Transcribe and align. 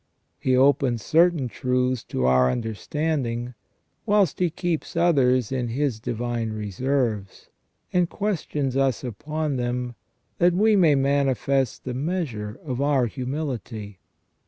He 0.39 0.57
opens 0.57 1.03
certain 1.05 1.47
truths 1.47 2.03
to 2.05 2.25
our 2.25 2.49
understanding, 2.49 3.53
whilst 4.07 4.39
He 4.39 4.49
keeps 4.49 4.95
others 4.95 5.51
in 5.51 5.67
His 5.67 5.99
divine 5.99 6.53
reserves, 6.53 7.49
and 7.93 8.09
questions 8.09 8.75
us 8.75 9.03
upon 9.03 9.57
them, 9.57 9.93
that 10.39 10.53
we 10.53 10.75
may 10.75 10.95
manifest 10.95 11.83
the 11.83 11.93
measure 11.93 12.59
of 12.65 12.81
our 12.81 13.05
humility. 13.05 13.99